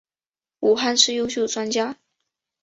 [0.61, 1.95] 武汉市优秀专家。